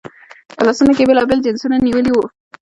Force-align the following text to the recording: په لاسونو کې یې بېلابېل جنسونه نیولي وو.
په 0.57 0.61
لاسونو 0.67 0.91
کې 0.97 1.03
یې 1.03 1.09
بېلابېل 1.09 1.39
جنسونه 1.45 1.75
نیولي 1.85 2.11
وو. 2.13 2.25